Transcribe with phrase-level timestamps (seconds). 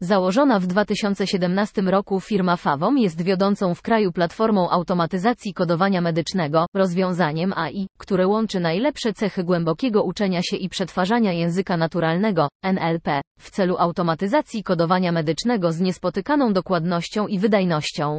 [0.00, 7.52] Założona w 2017 roku firma Favom jest wiodącą w kraju platformą automatyzacji kodowania medycznego, rozwiązaniem
[7.56, 13.76] AI, które łączy najlepsze cechy głębokiego uczenia się i przetwarzania języka naturalnego, NLP, w celu
[13.78, 18.18] automatyzacji kodowania medycznego z niespotykaną dokładnością i wydajnością.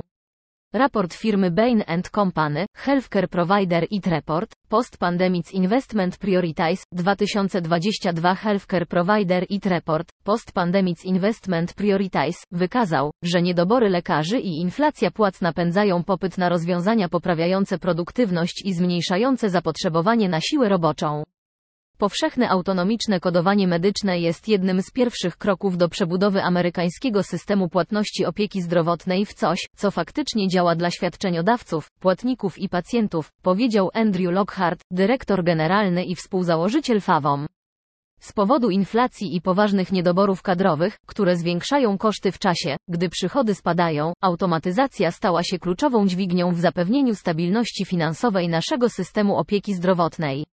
[0.73, 9.65] Raport firmy Bain Company, Healthcare Provider IT Report, Post-Pandemic Investment Prioritize, 2022 Healthcare Provider IT
[9.65, 17.09] Report, Post-Pandemic Investment Prioritize, wykazał, że niedobory lekarzy i inflacja płac napędzają popyt na rozwiązania
[17.09, 21.23] poprawiające produktywność i zmniejszające zapotrzebowanie na siłę roboczą.
[21.99, 28.61] Powszechne autonomiczne kodowanie medyczne jest jednym z pierwszych kroków do przebudowy amerykańskiego systemu płatności opieki
[28.61, 35.43] zdrowotnej w coś, co faktycznie działa dla świadczeniodawców, płatników i pacjentów, powiedział Andrew Lockhart, dyrektor
[35.43, 37.47] generalny i współzałożyciel FAWOM.
[38.19, 44.13] Z powodu inflacji i poważnych niedoborów kadrowych, które zwiększają koszty w czasie, gdy przychody spadają,
[44.21, 50.45] automatyzacja stała się kluczową dźwignią w zapewnieniu stabilności finansowej naszego systemu opieki zdrowotnej.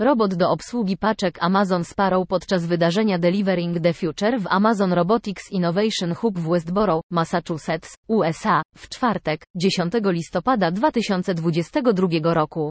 [0.00, 6.14] Robot do obsługi paczek Amazon Sparrow podczas wydarzenia Delivering the Future w Amazon Robotics Innovation
[6.14, 12.70] Hub w Westboro, Massachusetts, USA, w czwartek, 10 listopada 2022 roku.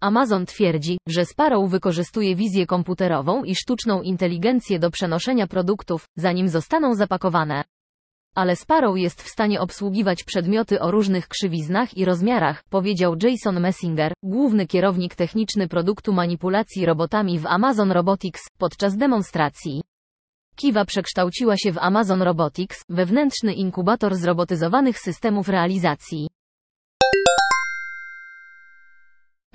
[0.00, 6.94] Amazon twierdzi, że Sparrow wykorzystuje wizję komputerową i sztuczną inteligencję do przenoszenia produktów, zanim zostaną
[6.94, 7.64] zapakowane
[8.34, 14.12] ale Sparrow jest w stanie obsługiwać przedmioty o różnych krzywiznach i rozmiarach, powiedział Jason Messinger,
[14.22, 19.82] główny kierownik techniczny produktu manipulacji robotami w Amazon Robotics, podczas demonstracji.
[20.56, 26.28] Kiwa przekształciła się w Amazon Robotics, wewnętrzny inkubator zrobotyzowanych systemów realizacji.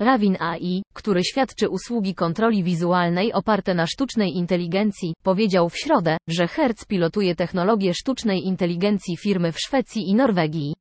[0.04, 6.48] Ravin AI, który świadczy usługi kontroli wizualnej oparte na sztucznej inteligencji, powiedział w środę, że
[6.48, 10.74] Hertz pilotuje technologię sztucznej inteligencji firmy w Szwecji i Norwegii.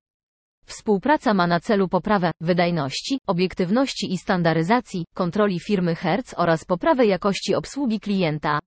[0.65, 7.55] Współpraca ma na celu poprawę wydajności, obiektywności i standaryzacji kontroli firmy Hertz oraz poprawę jakości
[7.55, 8.59] obsługi klienta.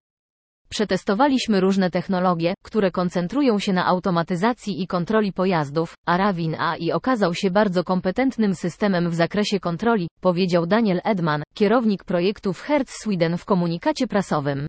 [0.68, 7.34] Przetestowaliśmy różne technologie, które koncentrują się na automatyzacji i kontroli pojazdów, a Ravin AI okazał
[7.34, 13.38] się bardzo kompetentnym systemem w zakresie kontroli, powiedział Daniel Edman, kierownik projektu w Hertz Sweden
[13.38, 14.66] w komunikacie prasowym.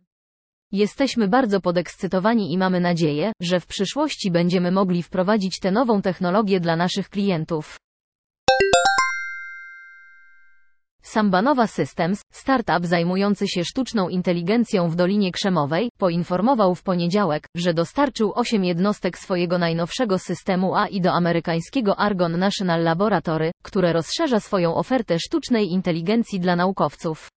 [0.72, 6.60] Jesteśmy bardzo podekscytowani i mamy nadzieję, że w przyszłości będziemy mogli wprowadzić tę nową technologię
[6.60, 7.78] dla naszych klientów.
[11.08, 18.32] Sambanowa Systems, startup zajmujący się sztuczną inteligencją w Dolinie Krzemowej, poinformował w poniedziałek, że dostarczył
[18.34, 25.18] 8 jednostek swojego najnowszego systemu AI do amerykańskiego Argonne National Laboratory, które rozszerza swoją ofertę
[25.18, 27.28] sztucznej inteligencji dla naukowców.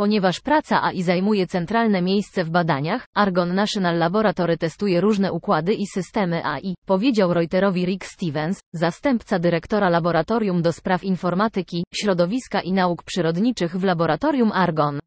[0.00, 5.86] Ponieważ praca AI zajmuje centralne miejsce w badaniach, Argonne National Laboratory testuje różne układy i
[5.86, 13.02] systemy AI, powiedział Reuterowi Rick Stevens, zastępca dyrektora Laboratorium do Spraw Informatyki, Środowiska i Nauk
[13.02, 14.98] Przyrodniczych w Laboratorium Argon.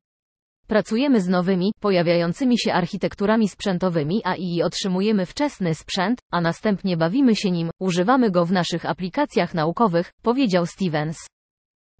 [0.67, 7.35] Pracujemy z nowymi, pojawiającymi się architekturami sprzętowymi AI i otrzymujemy wczesny sprzęt, a następnie bawimy
[7.35, 11.17] się nim, używamy go w naszych aplikacjach naukowych, powiedział Stevens.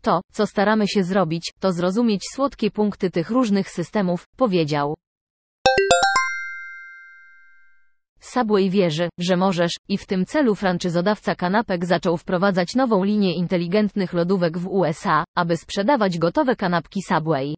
[0.04, 4.96] To, co staramy się zrobić, to zrozumieć słodkie punkty tych różnych systemów, powiedział.
[8.20, 14.14] Subway wierzy, że możesz, i w tym celu franczyzodawca kanapek zaczął wprowadzać nową linię inteligentnych
[14.14, 17.56] lodówek w USA, aby sprzedawać gotowe kanapki Subway.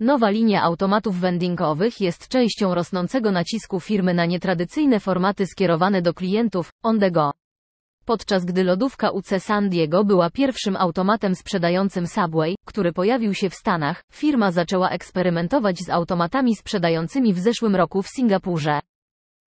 [0.00, 6.70] Nowa linia automatów vendingowych jest częścią rosnącego nacisku firmy na nietradycyjne formaty skierowane do klientów,
[6.82, 7.30] on the go.
[8.06, 13.54] Podczas gdy lodówka UC San Diego była pierwszym automatem sprzedającym Subway, który pojawił się w
[13.54, 18.80] Stanach, firma zaczęła eksperymentować z automatami sprzedającymi w zeszłym roku w Singapurze.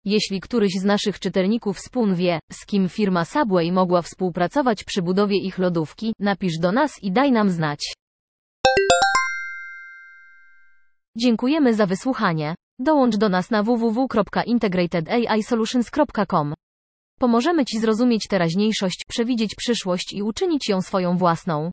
[0.06, 5.38] Jeśli któryś z naszych czytelników Spoon wie, z kim firma Subway mogła współpracować przy budowie
[5.38, 7.94] ich lodówki, napisz do nas i daj nam znać.
[11.18, 12.56] Dziękujemy za wysłuchanie.
[12.80, 16.54] Dołącz do nas na www.integratedAIsolutions.com.
[17.20, 21.72] Pomożemy Ci zrozumieć teraźniejszość, przewidzieć przyszłość i uczynić ją swoją własną.